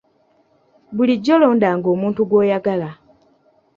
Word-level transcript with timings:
Bulijjo 0.95 1.35
londanga 1.41 1.87
omuntu 1.95 2.21
gw'oyagala. 2.29 2.89